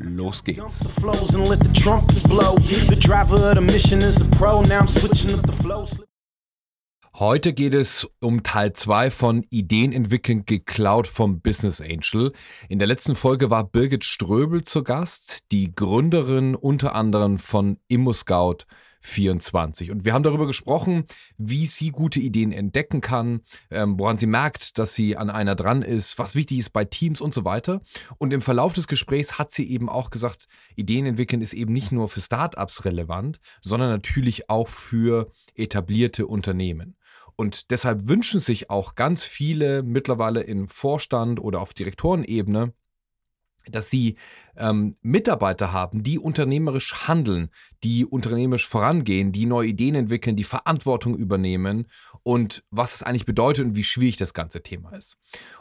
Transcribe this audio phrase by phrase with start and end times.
[0.00, 0.96] los geht's.
[7.18, 12.32] Heute geht es um Teil 2 von Ideen entwickeln geklaut vom Business Angel.
[12.68, 18.66] In der letzten Folge war Birgit Ströbel zu Gast, die Gründerin unter anderem von ImmoScout
[19.06, 19.90] 24.
[19.90, 21.04] Und wir haben darüber gesprochen,
[21.38, 25.82] wie sie gute Ideen entdecken kann, ähm, woran sie merkt, dass sie an einer dran
[25.82, 27.80] ist, was wichtig ist bei Teams und so weiter.
[28.18, 31.92] Und im Verlauf des Gesprächs hat sie eben auch gesagt, Ideen entwickeln ist eben nicht
[31.92, 36.96] nur für Startups relevant, sondern natürlich auch für etablierte Unternehmen.
[37.36, 42.72] Und deshalb wünschen sich auch ganz viele mittlerweile im Vorstand oder auf Direktorenebene,
[43.70, 44.16] dass sie
[44.56, 47.50] ähm, Mitarbeiter haben, die unternehmerisch handeln,
[47.82, 51.86] die unternehmerisch vorangehen, die neue Ideen entwickeln, die Verantwortung übernehmen
[52.22, 55.16] und was es eigentlich bedeutet und wie schwierig das ganze Thema ist.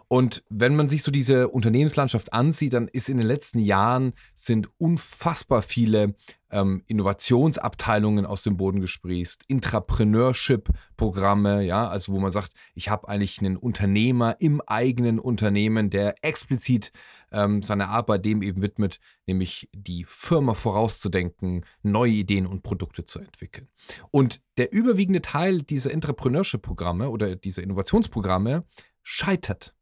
[0.07, 4.69] Und wenn man sich so diese Unternehmenslandschaft ansieht, dann ist in den letzten Jahren sind
[4.77, 6.15] unfassbar viele
[6.55, 13.39] ähm, Innovationsabteilungen aus dem Boden gesprießt, Intrapreneurship-Programme, ja, also wo man sagt, ich habe eigentlich
[13.39, 16.93] einen Unternehmer im eigenen Unternehmen, der explizit
[17.33, 23.19] ähm, seine Arbeit dem eben widmet, nämlich die Firma vorauszudenken, neue Ideen und Produkte zu
[23.19, 23.67] entwickeln.
[24.09, 28.63] Und der überwiegende Teil dieser Entrepreneurship-Programme oder dieser Innovationsprogramme
[29.03, 29.75] scheitert.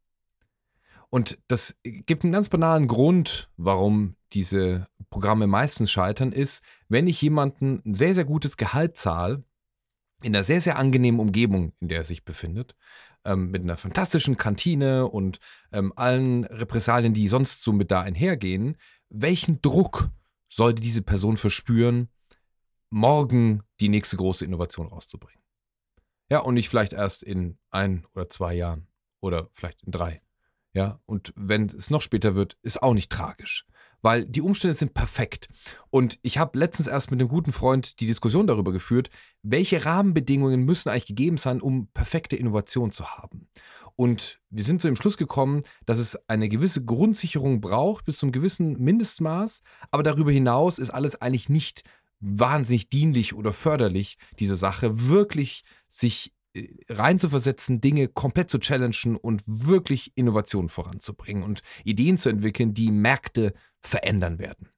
[1.11, 7.22] Und das gibt einen ganz banalen Grund, warum diese Programme meistens scheitern, ist, wenn ich
[7.22, 9.44] jemanden ein sehr, sehr gutes Gehalt zahle,
[10.23, 12.75] in einer sehr, sehr angenehmen Umgebung, in der er sich befindet,
[13.23, 15.39] ähm, mit einer fantastischen Kantine und
[15.71, 18.76] ähm, allen Repressalien, die sonst so mit da einhergehen,
[19.10, 20.10] welchen Druck
[20.49, 22.10] sollte diese Person verspüren,
[22.89, 25.43] morgen die nächste große Innovation rauszubringen?
[26.27, 28.87] Ja, und nicht vielleicht erst in ein oder zwei Jahren
[29.21, 30.21] oder vielleicht in drei.
[30.73, 33.67] Ja, und wenn es noch später wird, ist auch nicht tragisch,
[34.03, 35.47] weil die Umstände sind perfekt.
[35.89, 39.09] Und ich habe letztens erst mit einem guten Freund die Diskussion darüber geführt,
[39.41, 43.47] welche Rahmenbedingungen müssen eigentlich gegeben sein, um perfekte Innovation zu haben.
[43.95, 48.31] Und wir sind zu dem Schluss gekommen, dass es eine gewisse Grundsicherung braucht bis zum
[48.31, 51.83] gewissen Mindestmaß, aber darüber hinaus ist alles eigentlich nicht
[52.19, 59.43] wahnsinnig dienlich oder förderlich, diese Sache wirklich sich äh, reinzuversetzen, Dinge komplett zu challengen und
[59.45, 63.53] wirklich Innovationen voranzubringen und Ideen zu entwickeln, die Märkte
[63.83, 64.70] verändern werden.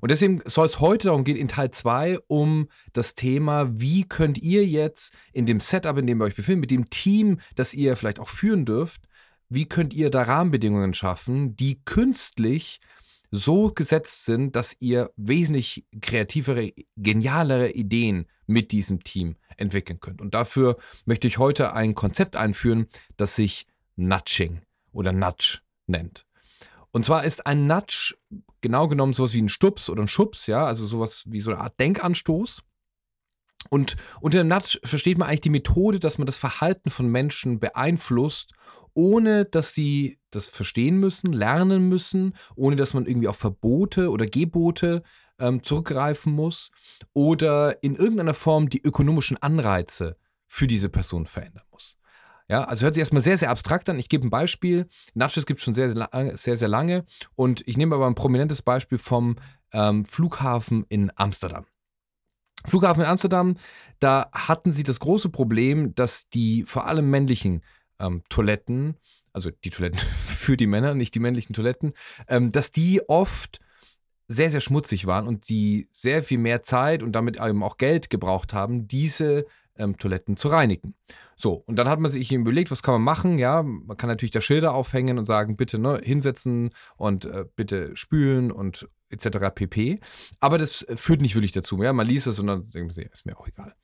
[0.00, 4.38] Und deswegen soll es heute darum gehen, in Teil 2, um das Thema, wie könnt
[4.38, 7.96] ihr jetzt in dem Setup, in dem ihr euch befindet, mit dem Team, das ihr
[7.96, 9.02] vielleicht auch führen dürft,
[9.48, 12.80] wie könnt ihr da Rahmenbedingungen schaffen, die künstlich
[13.30, 20.20] so gesetzt sind, dass ihr wesentlich kreativere, genialere Ideen mit diesem Team entwickeln könnt.
[20.20, 23.66] Und dafür möchte ich heute ein Konzept einführen, das sich
[23.96, 24.62] Nudging
[24.92, 26.26] oder Nudge nennt.
[26.92, 28.16] Und zwar ist ein Nudge
[28.60, 31.60] genau genommen sowas wie ein Stups oder ein Schubs, ja, also sowas wie so eine
[31.60, 32.62] Art Denkanstoß.
[33.68, 37.60] Und unter dem Nudge versteht man eigentlich die Methode, dass man das Verhalten von Menschen
[37.60, 38.54] beeinflusst,
[38.94, 44.26] ohne dass sie das verstehen müssen, lernen müssen, ohne dass man irgendwie auf Verbote oder
[44.26, 45.02] Gebote
[45.38, 46.70] ähm, zurückgreifen muss
[47.12, 51.96] oder in irgendeiner Form die ökonomischen Anreize für diese Person verändern muss.
[52.50, 54.00] Ja, also hört sich erstmal sehr, sehr abstrakt an.
[54.00, 54.88] Ich gebe ein Beispiel.
[55.14, 57.04] Nudges gibt es schon sehr, sehr, sehr, sehr lange.
[57.36, 59.36] Und ich nehme aber ein prominentes Beispiel vom
[59.72, 61.66] ähm, Flughafen in Amsterdam.
[62.66, 63.56] Flughafen in Amsterdam,
[64.00, 67.62] da hatten sie das große Problem, dass die vor allem männlichen
[68.00, 68.96] ähm, Toiletten,
[69.32, 71.92] also die Toiletten für die Männer, nicht die männlichen Toiletten,
[72.26, 73.60] ähm, dass die oft
[74.26, 78.10] sehr, sehr schmutzig waren und die sehr viel mehr Zeit und damit eben auch Geld
[78.10, 79.46] gebraucht haben, diese
[79.80, 80.94] ähm, Toiletten zu reinigen.
[81.36, 83.38] So, und dann hat man sich überlegt, was kann man machen?
[83.38, 87.96] Ja, man kann natürlich da Schilder aufhängen und sagen, bitte ne, hinsetzen und äh, bitte
[87.96, 89.50] spülen und etc.
[89.54, 90.00] pp.
[90.38, 91.82] Aber das führt nicht wirklich dazu.
[91.82, 91.92] Ja?
[91.92, 93.74] Man liest es und dann denkt man, ist mir auch egal.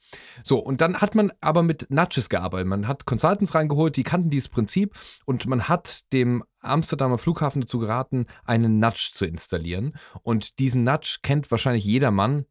[0.44, 2.69] So, und dann hat man aber mit Nudges gearbeitet.
[2.69, 4.94] Man hat Consultants reingeholt, die kannten dieses Prinzip
[5.25, 9.96] und man hat dem Amsterdamer Flughafen dazu geraten, einen Nudge zu installieren.
[10.22, 12.46] Und diesen Nudge kennt wahrscheinlich jeder Mann,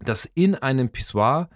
[0.00, 1.48] dass in einem Pissoir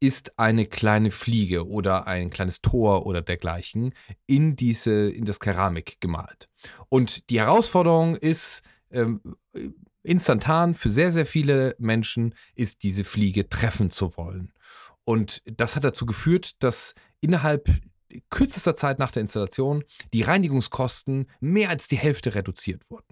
[0.00, 3.94] ist eine kleine Fliege oder ein kleines Tor oder dergleichen
[4.26, 6.48] in diese, in das Keramik gemalt.
[6.88, 9.20] Und die Herausforderung ist, ähm,
[10.02, 14.52] instantan für sehr, sehr viele Menschen ist, diese Fliege treffen zu wollen.
[15.04, 17.68] Und das hat dazu geführt, dass innerhalb
[18.30, 23.09] kürzester Zeit nach der Installation die Reinigungskosten mehr als die Hälfte reduziert wurden.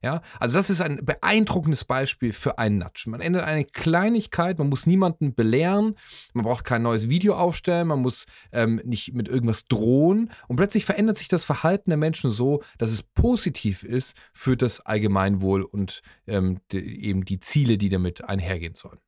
[0.00, 3.04] Ja, also das ist ein beeindruckendes Beispiel für einen Nudge.
[3.10, 5.96] Man ändert eine Kleinigkeit, man muss niemanden belehren,
[6.34, 10.84] man braucht kein neues Video aufstellen, man muss ähm, nicht mit irgendwas drohen und plötzlich
[10.84, 16.02] verändert sich das Verhalten der Menschen so, dass es positiv ist für das Allgemeinwohl und
[16.28, 18.98] ähm, die, eben die Ziele, die damit einhergehen sollen.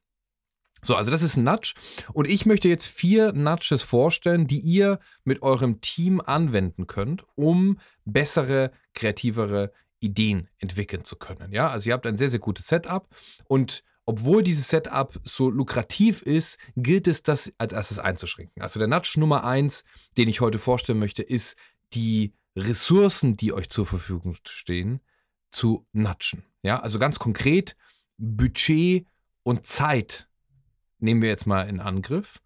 [0.82, 1.74] So, also das ist ein Nudge.
[2.12, 7.78] Und ich möchte jetzt vier Nudges vorstellen, die ihr mit eurem Team anwenden könnt, um
[8.04, 11.52] bessere, kreativere Ideen entwickeln zu können.
[11.52, 13.08] Ja, also ihr habt ein sehr, sehr gutes Setup
[13.46, 18.60] und obwohl dieses Setup so lukrativ ist, gilt es, das als erstes einzuschränken.
[18.60, 19.84] Also der Nudge Nummer eins,
[20.16, 21.56] den ich heute vorstellen möchte, ist
[21.92, 25.00] die Ressourcen, die euch zur Verfügung stehen,
[25.50, 26.44] zu nudgen.
[26.62, 27.76] Ja, also ganz konkret
[28.18, 29.06] Budget
[29.42, 30.28] und Zeit
[30.98, 32.40] nehmen wir jetzt mal in Angriff.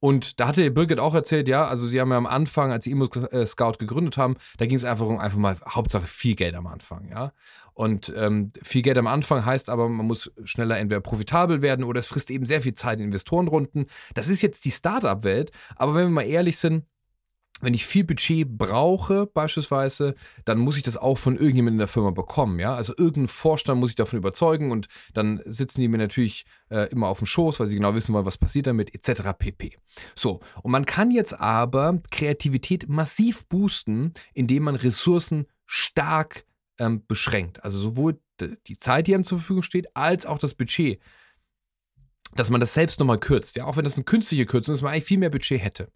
[0.00, 2.92] Und da hatte Birgit auch erzählt, ja, also sie haben ja am Anfang, als sie
[2.92, 6.54] Emo äh, Scout gegründet haben, da ging es einfach um einfach mal Hauptsache viel Geld
[6.54, 7.32] am Anfang, ja.
[7.74, 11.98] Und ähm, viel Geld am Anfang heißt aber, man muss schneller entweder profitabel werden oder
[11.98, 13.86] es frisst eben sehr viel Zeit in Investorenrunden.
[14.14, 16.84] Das ist jetzt die Startup-Welt, aber wenn wir mal ehrlich sind,
[17.60, 20.14] wenn ich viel Budget brauche, beispielsweise,
[20.44, 22.58] dann muss ich das auch von irgendjemandem in der Firma bekommen.
[22.58, 22.74] Ja?
[22.74, 27.08] Also irgendein Vorstand muss ich davon überzeugen und dann sitzen die mir natürlich äh, immer
[27.08, 29.30] auf dem Schoß, weil sie genau wissen wollen, was passiert damit, etc.
[29.38, 29.76] pp.
[30.14, 36.44] So, und man kann jetzt aber Kreativität massiv boosten, indem man Ressourcen stark
[36.78, 37.64] ähm, beschränkt.
[37.64, 38.20] Also sowohl
[38.66, 41.00] die Zeit, die einem zur Verfügung steht, als auch das Budget.
[42.34, 43.54] Dass man das selbst nochmal kürzt.
[43.54, 45.88] Ja, auch wenn das eine künstliche Kürzung ist, man eigentlich viel mehr Budget hätte.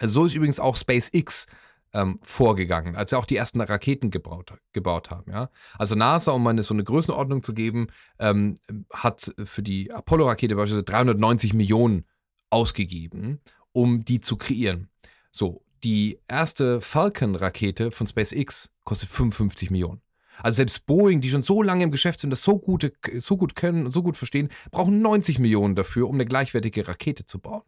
[0.00, 1.46] So ist übrigens auch SpaceX
[1.92, 5.30] ähm, vorgegangen, als sie auch die ersten Raketen gebaut, gebaut haben.
[5.30, 5.50] Ja?
[5.78, 7.88] Also NASA, um mal so eine Größenordnung zu geben,
[8.18, 8.58] ähm,
[8.92, 12.04] hat für die Apollo-Rakete beispielsweise 390 Millionen
[12.50, 13.40] ausgegeben,
[13.72, 14.88] um die zu kreieren.
[15.30, 20.00] So, die erste Falcon-Rakete von SpaceX kostet 55 Millionen.
[20.42, 23.56] Also selbst Boeing, die schon so lange im Geschäft sind, das so, gute, so gut
[23.56, 27.62] können und so gut verstehen, brauchen 90 Millionen dafür, um eine gleichwertige Rakete zu bauen.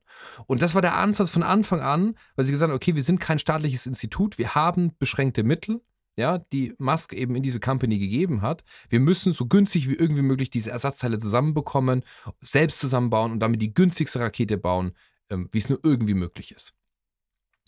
[0.47, 3.21] Und das war der Ansatz von Anfang an, weil sie gesagt haben, okay, wir sind
[3.21, 5.81] kein staatliches Institut, wir haben beschränkte Mittel,
[6.17, 8.65] ja, die Musk eben in diese Company gegeben hat.
[8.89, 12.05] Wir müssen so günstig wie irgendwie möglich diese Ersatzteile zusammenbekommen,
[12.41, 14.93] selbst zusammenbauen und damit die günstigste Rakete bauen,
[15.31, 16.75] ähm, wie es nur irgendwie möglich ist.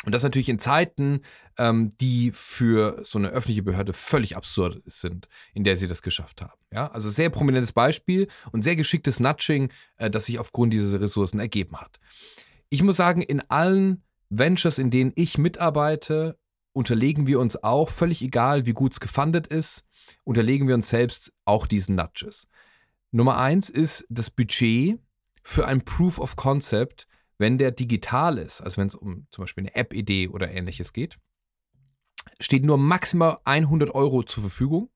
[0.05, 1.21] Und das natürlich in Zeiten,
[1.59, 6.43] ähm, die für so eine öffentliche Behörde völlig absurd sind, in der sie das geschafft
[6.43, 6.59] haben.
[6.73, 6.89] Ja?
[6.89, 11.77] Also sehr prominentes Beispiel und sehr geschicktes Nudging, äh, das sich aufgrund dieser Ressourcen ergeben
[11.77, 12.01] hat.
[12.69, 16.39] Ich muss sagen, in allen Ventures, in denen ich mitarbeite,
[16.73, 19.85] unterlegen wir uns auch, völlig egal, wie gut es gefundet ist,
[20.25, 22.49] unterlegen wir uns selbst auch diesen Nudges.
[23.11, 24.99] Nummer eins ist das Budget
[25.43, 27.07] für ein Proof of Concept
[27.43, 31.19] wenn der digital ist, also wenn es um zum Beispiel eine App-Idee oder ähnliches geht,
[32.41, 34.89] steht nur maximal 100 Euro zur Verfügung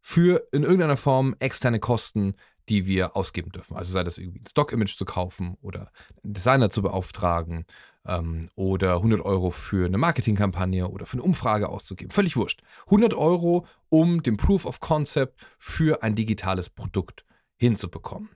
[0.00, 2.36] für in irgendeiner Form externe Kosten,
[2.68, 3.76] die wir ausgeben dürfen.
[3.76, 5.90] Also sei das irgendwie ein Stock-Image zu kaufen oder
[6.22, 7.66] einen Designer zu beauftragen
[8.06, 12.12] ähm, oder 100 Euro für eine Marketingkampagne oder für eine Umfrage auszugeben.
[12.12, 12.62] Völlig wurscht.
[12.86, 17.24] 100 Euro, um den Proof of Concept für ein digitales Produkt
[17.56, 18.30] hinzubekommen.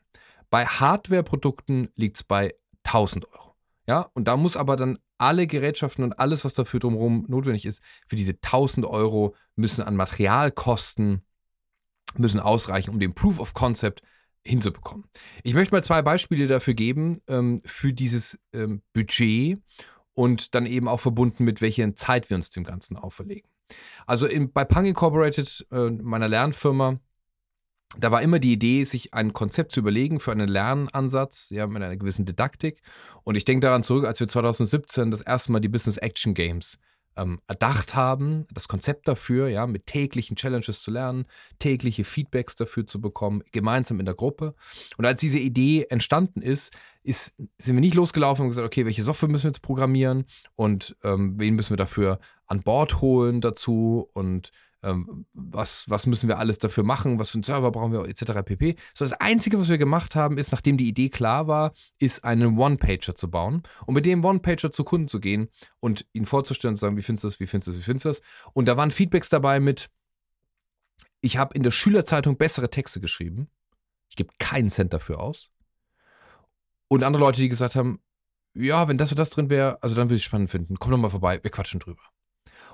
[0.50, 3.54] Bei Hardware-Produkten liegt es bei 1000 Euro.
[3.86, 7.82] Ja, und da muss aber dann alle Gerätschaften und alles, was dafür drumherum notwendig ist,
[8.06, 11.22] für diese 1000 Euro müssen an Materialkosten,
[12.16, 14.02] müssen ausreichen, um den Proof of Concept
[14.44, 15.06] hinzubekommen.
[15.42, 19.58] Ich möchte mal zwei Beispiele dafür geben, ähm, für dieses ähm, Budget
[20.14, 23.50] und dann eben auch verbunden mit welcher Zeit wir uns dem Ganzen auferlegen.
[24.06, 26.98] Also in, bei Punk Incorporated, äh, meiner Lernfirma,
[27.98, 31.82] da war immer die Idee, sich ein Konzept zu überlegen für einen Lernansatz, ja, mit
[31.82, 32.82] einer gewissen Didaktik.
[33.24, 36.78] Und ich denke daran zurück, als wir 2017 das erste Mal die Business Action Games
[37.16, 41.26] ähm, erdacht haben, das Konzept dafür, ja, mit täglichen Challenges zu lernen,
[41.58, 44.54] tägliche Feedbacks dafür zu bekommen, gemeinsam in der Gruppe.
[44.96, 49.02] Und als diese Idee entstanden ist, ist sind wir nicht losgelaufen und gesagt, okay, welche
[49.02, 54.08] Software müssen wir jetzt programmieren und ähm, wen müssen wir dafür an Bord holen dazu
[54.12, 58.06] und ähm, was, was müssen wir alles dafür machen, was für einen Server brauchen wir,
[58.06, 58.42] etc.
[58.44, 58.76] pp.
[58.94, 62.58] So, das Einzige, was wir gemacht haben, ist, nachdem die Idee klar war, ist einen
[62.58, 65.48] One-Pager zu bauen und mit dem One-Pager zu Kunden zu gehen
[65.80, 67.84] und ihnen vorzustellen und zu sagen, wie findest du das, wie findest du das, wie
[67.84, 68.22] findest du das.
[68.52, 69.90] Und da waren Feedbacks dabei mit,
[71.20, 73.48] ich habe in der Schülerzeitung bessere Texte geschrieben,
[74.08, 75.50] ich gebe keinen Cent dafür aus.
[76.88, 78.00] Und andere Leute, die gesagt haben,
[78.54, 80.76] ja, wenn das und das drin wäre, also dann würde ich es spannend finden.
[80.78, 82.02] Komm doch mal vorbei, wir quatschen drüber.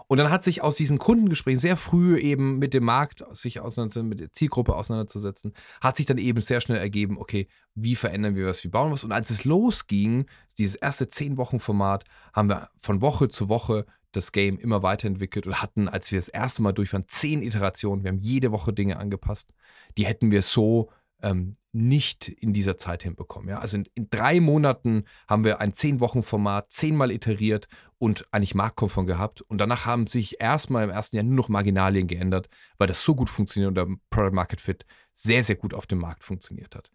[0.06, 4.08] Und dann hat sich aus diesen Kundengesprächen sehr früh eben mit dem Markt sich auseinanderzusetzen,
[4.08, 8.46] mit der Zielgruppe auseinanderzusetzen, hat sich dann eben sehr schnell ergeben, okay, wie verändern wir
[8.46, 9.04] was, wie bauen wir was.
[9.04, 10.26] Und als es losging,
[10.58, 15.46] dieses erste zehn Wochen Format, haben wir von Woche zu Woche das Game immer weiterentwickelt
[15.46, 18.04] und hatten, als wir das erste Mal durch waren, zehn Iterationen.
[18.04, 19.52] Wir haben jede Woche Dinge angepasst.
[19.98, 20.90] Die hätten wir so
[21.22, 23.50] ähm, nicht in dieser Zeit hinbekommen.
[23.50, 23.58] Ja?
[23.58, 27.68] Also in, in, drei Monaten haben wir ein Zehn-Wochen-Format zehnmal iteriert
[27.98, 29.42] und eigentlich marktkonform gehabt.
[29.42, 33.14] Und danach haben sich erstmal im ersten Jahr nur noch Marginalien geändert, weil das so
[33.14, 36.90] gut funktioniert und der Product Market Fit sehr, sehr gut auf dem Markt funktioniert hat.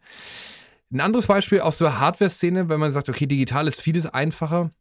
[0.91, 4.71] Ein anderes Beispiel aus der Hardware-Szene, wenn man sagt, okay, digital ist vieles einfacher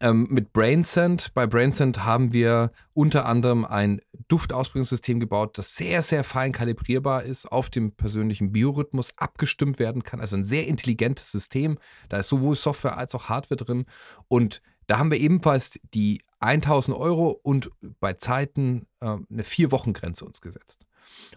[0.00, 1.32] ähm, mit BrainSend.
[1.34, 7.50] Bei BrainSend haben wir unter anderem ein Duftausbringungssystem gebaut, das sehr, sehr fein kalibrierbar ist,
[7.50, 10.20] auf dem persönlichen Biorhythmus abgestimmt werden kann.
[10.20, 11.78] Also ein sehr intelligentes System.
[12.08, 13.86] Da ist sowohl Software als auch Hardware drin.
[14.28, 17.70] Und da haben wir ebenfalls die 1000 Euro und
[18.00, 20.86] bei Zeiten äh, eine Vier-Wochen-Grenze uns gesetzt.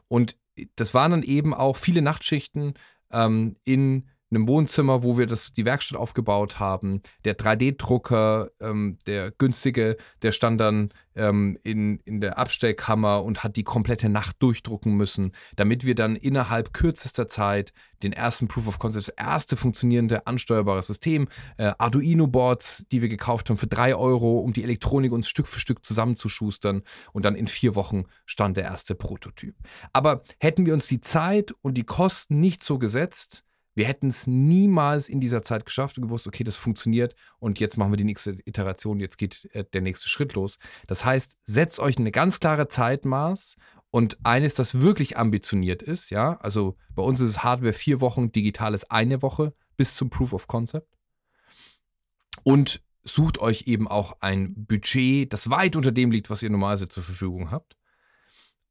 [0.07, 0.37] Und
[0.75, 2.73] das waren dann eben auch viele Nachtschichten
[3.11, 7.01] ähm, in einem Wohnzimmer, wo wir das, die Werkstatt aufgebaut haben.
[7.23, 13.55] Der 3D-Drucker, ähm, der günstige, der stand dann ähm, in, in der Abstellkammer und hat
[13.55, 18.79] die komplette Nacht durchdrucken müssen, damit wir dann innerhalb kürzester Zeit den ersten Proof of
[18.79, 24.39] Concept, das erste funktionierende ansteuerbare System, äh, Arduino-Boards, die wir gekauft haben für drei Euro,
[24.39, 26.83] um die Elektronik uns Stück für Stück zusammenzuschustern.
[27.13, 29.55] Und dann in vier Wochen stand der erste Prototyp.
[29.93, 33.45] Aber hätten wir uns die Zeit und die Kosten nicht so gesetzt,
[33.77, 37.77] wir hätten es niemals in dieser Zeit geschafft und gewusst, okay, das funktioniert und jetzt
[37.77, 40.57] machen wir die nächste Iteration, jetzt geht äh, der nächste Schritt los.
[40.87, 43.55] Das heißt, setzt euch eine ganz klare Zeitmaß
[43.91, 48.31] und eines, das wirklich ambitioniert ist, ja, also bei uns ist es Hardware vier Wochen,
[48.31, 50.97] digitales eine Woche bis zum Proof of Concept.
[52.41, 56.89] Und sucht euch eben auch ein Budget, das weit unter dem liegt, was ihr normalerweise
[56.89, 57.77] zur Verfügung habt,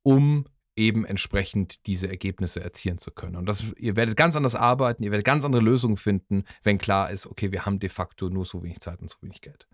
[0.03, 3.37] um eben entsprechend diese Ergebnisse erzielen zu können.
[3.37, 7.11] Und das, ihr werdet ganz anders arbeiten, ihr werdet ganz andere Lösungen finden, wenn klar
[7.11, 9.67] ist, okay, wir haben de facto nur so wenig Zeit und so wenig Geld.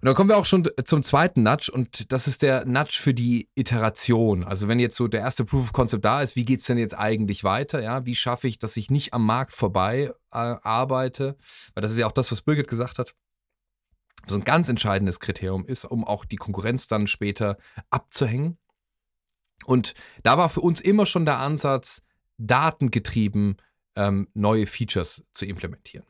[0.00, 3.14] Und dann kommen wir auch schon zum zweiten Nudge und das ist der Nudge für
[3.14, 4.44] die Iteration.
[4.44, 6.78] Also wenn jetzt so der erste Proof of Concept da ist, wie geht es denn
[6.78, 7.82] jetzt eigentlich weiter?
[7.82, 11.36] Ja, wie schaffe ich, dass ich nicht am Markt vorbei äh, arbeite?
[11.74, 13.14] Weil das ist ja auch das, was Birgit gesagt hat
[14.26, 17.56] so ein ganz entscheidendes Kriterium ist, um auch die Konkurrenz dann später
[17.90, 18.58] abzuhängen.
[19.64, 22.02] Und da war für uns immer schon der Ansatz,
[22.38, 23.56] datengetrieben
[23.96, 26.06] ähm, neue Features zu implementieren.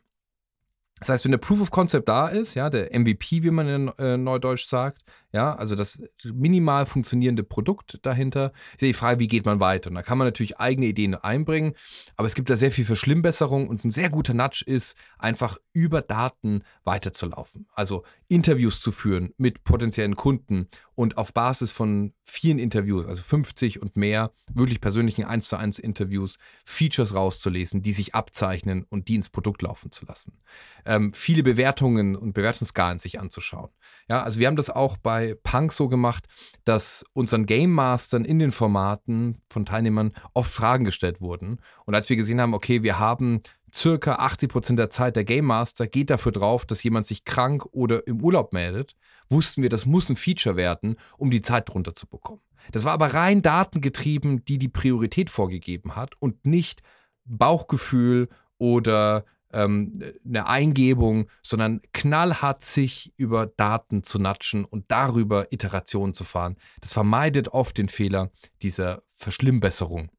[1.01, 3.89] Das heißt, wenn der Proof of Concept da ist, ja, der MVP, wie man in
[3.99, 5.03] äh, Neudeutsch sagt,
[5.33, 9.91] ja, also das minimal funktionierende Produkt dahinter, ist die Frage, wie geht man weiter?
[9.91, 11.75] Und da kann man natürlich eigene Ideen einbringen,
[12.17, 16.03] aber es gibt da sehr viel Verschlimmbesserung und ein sehr guter Nudge ist, einfach über
[16.03, 17.69] Daten weiterzulaufen.
[17.75, 23.81] Also Interviews zu führen mit potenziellen Kunden und auf Basis von vielen Interviews, also 50
[23.81, 29.15] und mehr, wirklich persönlichen 1 zu 1 Interviews, Features rauszulesen, die sich abzeichnen und die
[29.15, 30.39] ins Produkt laufen zu lassen.
[30.85, 33.71] Ähm, viele Bewertungen und Bewertungsskalen sich anzuschauen.
[34.09, 36.27] Ja, also wir haben das auch bei Punk so gemacht,
[36.65, 41.61] dass unseren Game Mastern in den Formaten von Teilnehmern oft Fragen gestellt wurden.
[41.87, 43.41] Und als wir gesehen haben, okay, wir haben
[43.79, 47.65] circa 80 Prozent der Zeit der Game Master geht dafür drauf, dass jemand sich krank
[47.73, 48.97] oder im Urlaub meldet,
[49.29, 52.41] wussten wir, das muss ein Feature werden, um die Zeit drunter zu bekommen.
[52.73, 56.83] Das war aber rein datengetrieben, die die Priorität vorgegeben hat und nicht
[57.25, 66.15] Bauchgefühl oder ähm, eine Eingebung, sondern knallhart sich über Daten zu natschen und darüber Iterationen
[66.15, 66.57] zu fahren.
[66.81, 68.31] Das vermeidet oft den Fehler
[68.61, 70.11] dieser Verschlimmbesserung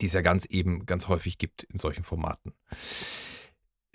[0.00, 2.52] die es ja ganz eben ganz häufig gibt in solchen Formaten.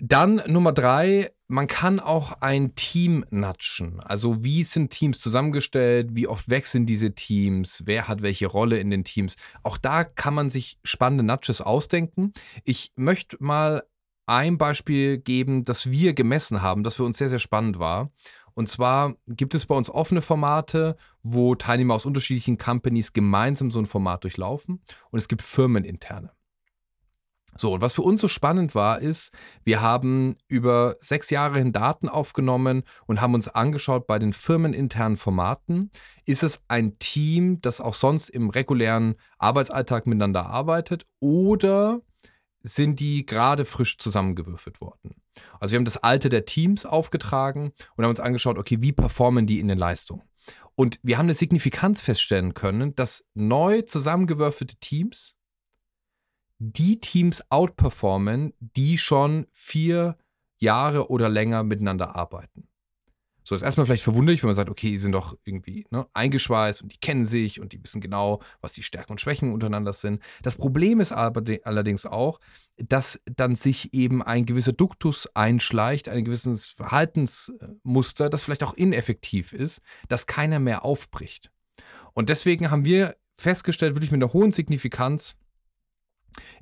[0.04, 4.00] Dann Nummer drei, man kann auch ein Team natschen.
[4.00, 8.90] Also wie sind Teams zusammengestellt, wie oft wechseln diese Teams, wer hat welche Rolle in
[8.90, 9.36] den Teams.
[9.62, 12.32] Auch da kann man sich spannende Nudges ausdenken.
[12.64, 13.84] Ich möchte mal
[14.26, 18.10] ein Beispiel geben, das wir gemessen haben, das für uns sehr, sehr spannend war.
[18.54, 23.80] Und zwar gibt es bei uns offene Formate, wo Teilnehmer aus unterschiedlichen Companies gemeinsam so
[23.80, 24.82] ein Format durchlaufen.
[25.10, 26.32] Und es gibt firmeninterne.
[27.56, 29.30] So, und was für uns so spannend war, ist,
[29.62, 35.18] wir haben über sechs Jahre hin Daten aufgenommen und haben uns angeschaut bei den firmeninternen
[35.18, 35.90] Formaten.
[36.24, 42.00] Ist es ein Team, das auch sonst im regulären Arbeitsalltag miteinander arbeitet oder
[42.62, 45.14] sind die gerade frisch zusammengewürfelt worden.
[45.60, 49.46] Also wir haben das Alte der Teams aufgetragen und haben uns angeschaut, okay, wie performen
[49.46, 50.22] die in den Leistungen.
[50.74, 55.34] Und wir haben eine Signifikanz feststellen können, dass neu zusammengewürfelte Teams
[56.58, 60.16] die Teams outperformen, die schon vier
[60.58, 62.68] Jahre oder länger miteinander arbeiten.
[63.44, 66.82] So ist erstmal vielleicht verwunderlich, wenn man sagt, okay, die sind doch irgendwie ne, eingeschweißt
[66.82, 70.22] und die kennen sich und die wissen genau, was die Stärken und Schwächen untereinander sind.
[70.42, 72.40] Das Problem ist aber allerdings auch,
[72.76, 79.52] dass dann sich eben ein gewisser Duktus einschleicht, ein gewisses Verhaltensmuster, das vielleicht auch ineffektiv
[79.52, 81.50] ist, dass keiner mehr aufbricht.
[82.14, 85.34] Und deswegen haben wir festgestellt, wirklich mit einer hohen Signifikanz,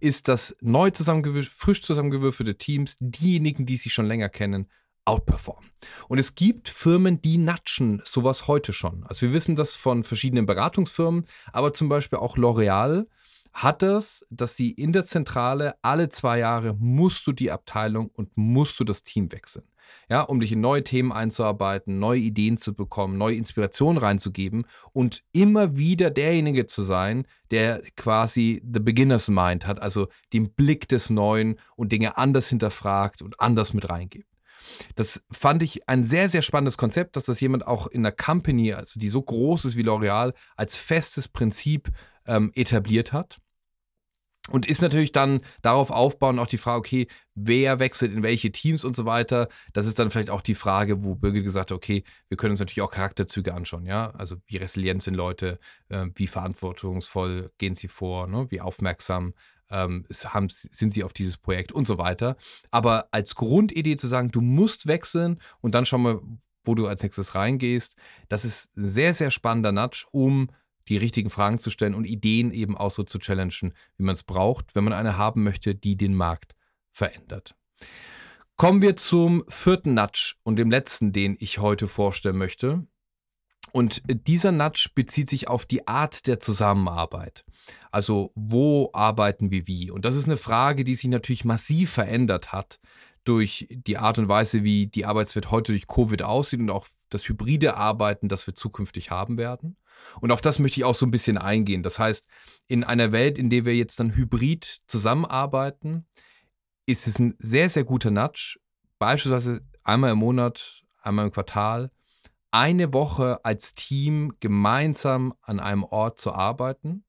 [0.01, 4.69] ist, dass neu frisch zusammengewürfelte Teams diejenigen, die sich schon länger kennen,
[5.11, 5.71] outperformen.
[6.09, 9.05] Und es gibt Firmen, die natschen sowas heute schon.
[9.05, 13.07] Also wir wissen das von verschiedenen Beratungsfirmen, aber zum Beispiel auch L'Oreal
[13.53, 18.31] hat das, dass sie in der Zentrale alle zwei Jahre musst du die Abteilung und
[18.37, 19.65] musst du das Team wechseln.
[20.09, 25.25] Ja, um dich in neue Themen einzuarbeiten, neue Ideen zu bekommen, neue Inspirationen reinzugeben und
[25.33, 31.11] immer wieder derjenige zu sein, der quasi the beginner's mind hat, also den Blick des
[31.11, 34.30] Neuen und Dinge anders hinterfragt und anders mit reingibt.
[34.95, 38.73] Das fand ich ein sehr, sehr spannendes Konzept, dass das jemand auch in einer Company,
[38.73, 41.91] also die so groß ist wie L'Oreal, als festes Prinzip
[42.27, 43.39] ähm, etabliert hat.
[44.49, 48.85] Und ist natürlich dann darauf aufbauen auch die Frage, okay, wer wechselt in welche Teams
[48.85, 49.49] und so weiter.
[49.75, 52.61] Das ist dann vielleicht auch die Frage, wo Birgit gesagt hat, okay, wir können uns
[52.61, 54.11] natürlich auch Charakterzüge anschauen, ja.
[54.13, 55.59] Also wie resilient sind Leute,
[55.91, 58.51] äh, wie verantwortungsvoll gehen sie vor, ne?
[58.51, 59.35] wie aufmerksam
[59.71, 62.37] ähm, haben, sind sie auf dieses Projekt und so weiter.
[62.71, 66.23] Aber als Grundidee zu sagen, du musst wechseln und dann schauen wir,
[66.65, 67.97] wo du als nächstes reingehst,
[68.29, 70.51] das ist ein sehr, sehr spannender Nudge, um
[70.89, 74.25] die richtigen Fragen zu stellen und Ideen eben auch so zu challengen, wie man es
[74.25, 76.55] braucht, wenn man eine haben möchte, die den Markt
[76.91, 77.55] verändert.
[78.57, 82.87] Kommen wir zum vierten Nudge und dem letzten, den ich heute vorstellen möchte.
[83.73, 87.45] Und dieser Nudge bezieht sich auf die Art der Zusammenarbeit.
[87.91, 89.91] Also wo arbeiten wir wie?
[89.91, 92.81] Und das ist eine Frage, die sich natürlich massiv verändert hat
[93.25, 97.29] durch die Art und Weise, wie die Arbeitswelt heute durch Covid aussieht und auch das
[97.29, 99.77] hybride Arbeiten, das wir zukünftig haben werden.
[100.21, 101.83] Und auf das möchte ich auch so ein bisschen eingehen.
[101.83, 102.27] Das heißt,
[102.69, 106.07] in einer Welt, in der wir jetzt dann hybrid zusammenarbeiten,
[106.87, 108.59] ist es ein sehr, sehr guter Nudge,
[108.99, 111.91] beispielsweise einmal im Monat, einmal im Quartal,
[112.51, 117.05] eine Woche als Team gemeinsam an einem Ort zu arbeiten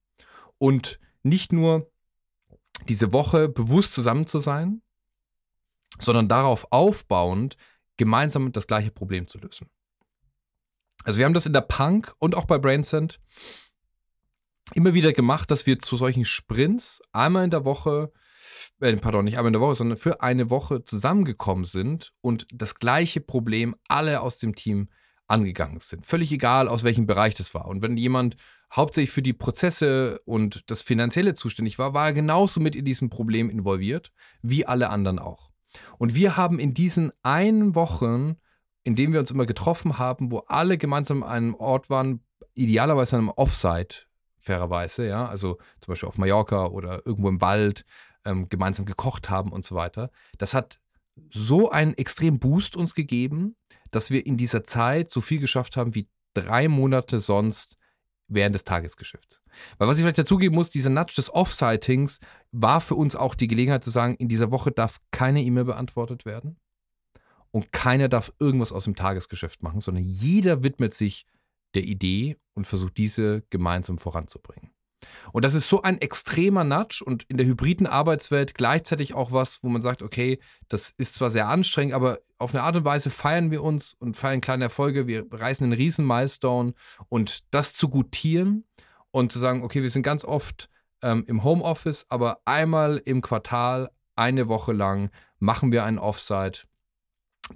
[0.57, 1.91] und nicht nur
[2.87, 4.81] diese Woche bewusst zusammen zu sein,
[5.99, 7.57] sondern darauf aufbauend
[7.97, 9.69] gemeinsam das gleiche Problem zu lösen.
[11.03, 13.19] Also wir haben das in der Punk und auch bei Brainsend
[14.73, 18.11] immer wieder gemacht, dass wir zu solchen Sprints einmal in der Woche,
[18.79, 22.75] äh, pardon, nicht einmal in der Woche, sondern für eine Woche zusammengekommen sind und das
[22.75, 24.89] gleiche Problem alle aus dem Team
[25.31, 26.05] angegangen sind.
[26.05, 27.67] Völlig egal, aus welchem Bereich das war.
[27.67, 28.35] Und wenn jemand
[28.73, 33.09] hauptsächlich für die Prozesse und das Finanzielle zuständig war, war er genauso mit in diesem
[33.09, 35.49] Problem involviert, wie alle anderen auch.
[35.97, 38.35] Und wir haben in diesen einen Wochen,
[38.83, 42.21] in denen wir uns immer getroffen haben, wo alle gemeinsam an einem Ort waren,
[42.53, 44.07] idealerweise an einem Offsite,
[44.39, 47.85] fairerweise, ja, also zum Beispiel auf Mallorca oder irgendwo im Wald,
[48.25, 50.11] ähm, gemeinsam gekocht haben und so weiter.
[50.37, 50.79] Das hat
[51.29, 53.55] so einen extremen Boost uns gegeben,
[53.91, 57.77] dass wir in dieser Zeit so viel geschafft haben wie drei Monate sonst
[58.27, 59.41] während des Tagesgeschäfts.
[59.77, 62.19] Weil was ich vielleicht dazugeben muss, dieser Nudge des Off-Sightings
[62.51, 66.25] war für uns auch die Gelegenheit zu sagen, in dieser Woche darf keine E-Mail beantwortet
[66.25, 66.57] werden
[67.51, 71.25] und keiner darf irgendwas aus dem Tagesgeschäft machen, sondern jeder widmet sich
[71.75, 74.71] der Idee und versucht diese gemeinsam voranzubringen.
[75.31, 79.63] Und das ist so ein extremer Nudge und in der hybriden Arbeitswelt gleichzeitig auch was,
[79.63, 83.09] wo man sagt, okay, das ist zwar sehr anstrengend, aber auf eine Art und Weise
[83.09, 86.73] feiern wir uns und feiern kleine Erfolge, wir reißen einen riesen Milestone.
[87.07, 88.65] Und das zu gutieren
[89.11, 90.69] und zu sagen, okay, wir sind ganz oft
[91.01, 96.63] ähm, im Homeoffice, aber einmal im Quartal, eine Woche lang machen wir einen Offsite,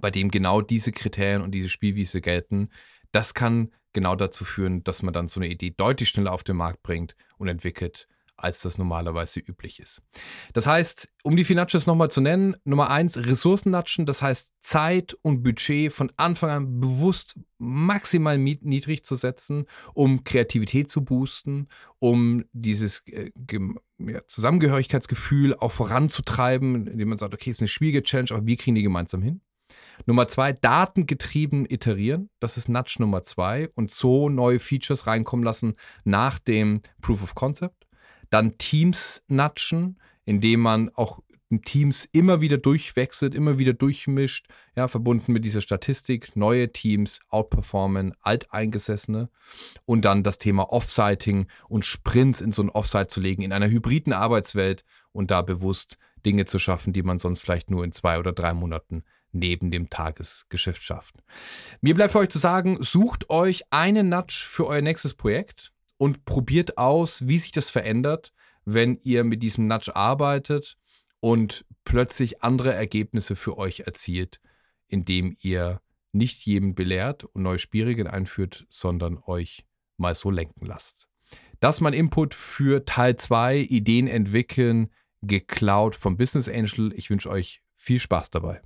[0.00, 2.70] bei dem genau diese Kriterien und diese Spielwiese gelten.
[3.12, 6.56] Das kann genau dazu führen, dass man dann so eine Idee deutlich schneller auf den
[6.56, 10.02] Markt bringt und entwickelt, als das normalerweise üblich ist.
[10.52, 15.42] Das heißt, um die Finances nochmal zu nennen, Nummer eins, Ressourcennatschen, das heißt Zeit und
[15.42, 21.68] Budget von Anfang an bewusst maximal niedrig zu setzen, um Kreativität zu boosten,
[21.98, 23.30] um dieses äh,
[24.26, 28.74] Zusammengehörigkeitsgefühl auch voranzutreiben, indem man sagt, okay, es ist eine schwierige Challenge, aber wir kriegen
[28.74, 29.40] die gemeinsam hin.
[30.04, 32.28] Nummer zwei, datengetrieben iterieren.
[32.40, 33.70] Das ist Nudge Nummer zwei.
[33.74, 37.85] Und so neue Features reinkommen lassen nach dem Proof of Concept.
[38.30, 41.20] Dann Teams nudgen, indem man auch
[41.64, 48.14] Teams immer wieder durchwechselt, immer wieder durchmischt, ja, verbunden mit dieser Statistik, neue Teams outperformen
[48.20, 49.28] alteingesessene.
[49.84, 53.68] Und dann das Thema Offsiting und Sprints in so ein Offsite zu legen, in einer
[53.68, 58.18] hybriden Arbeitswelt und da bewusst Dinge zu schaffen, die man sonst vielleicht nur in zwei
[58.18, 61.14] oder drei Monaten neben dem Tagesgeschäft schafft.
[61.80, 66.24] Mir bleibt für euch zu sagen, sucht euch einen Nudge für euer nächstes Projekt und
[66.24, 68.32] probiert aus, wie sich das verändert,
[68.64, 70.76] wenn ihr mit diesem Nudge arbeitet
[71.20, 74.40] und plötzlich andere Ergebnisse für euch erzielt,
[74.88, 75.80] indem ihr
[76.12, 79.64] nicht jeden belehrt und neue Spielregeln einführt, sondern euch
[79.96, 81.08] mal so lenken lasst.
[81.60, 84.90] Das ist mein Input für Teil 2, Ideen entwickeln,
[85.22, 86.92] geklaut vom Business Angel.
[86.94, 88.60] Ich wünsche euch viel Spaß dabei.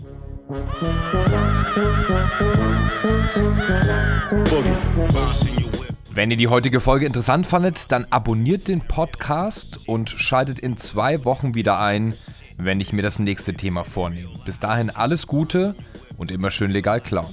[6.12, 11.24] Wenn ihr die heutige Folge interessant fandet, dann abonniert den Podcast und schaltet in zwei
[11.24, 12.14] Wochen wieder ein,
[12.58, 14.30] wenn ich mir das nächste Thema vornehme.
[14.44, 15.76] Bis dahin alles Gute
[16.18, 17.32] und immer schön legal klauen.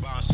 [0.00, 0.32] Boss